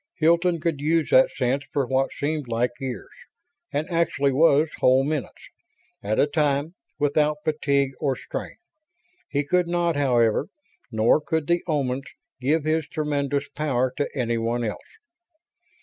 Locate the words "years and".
2.79-3.87